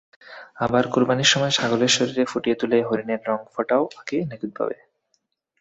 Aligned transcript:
আবার, 0.55 0.83
কোরবানির 0.87 1.31
সময় 1.33 1.51
ছাগলের 1.51 1.91
শরীরে 1.91 2.23
ফুটিয়ে 2.25 2.55
তোলে 2.55 2.77
হরিণের 2.81 3.21
রং-ফোঁটাও 3.27 3.83
আঁকে 3.99 4.17
নিখুঁতভাবে। 4.29 4.77